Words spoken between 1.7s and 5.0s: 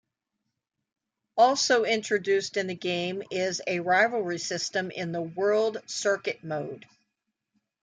introduced in the game is a rivalry system